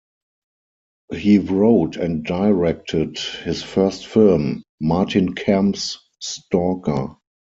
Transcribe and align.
He 1.13 1.37
wrote 1.37 1.95
and 1.95 2.25
directed 2.25 3.19
his 3.19 3.61
first 3.61 4.07
film, 4.07 4.63
"Martin 4.79 5.35
Kemp's 5.35 5.99
Stalker". 6.17 7.17